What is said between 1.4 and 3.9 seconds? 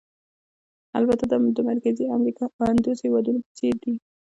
د مرکزي امریکا او اندوس هېوادونو په څېر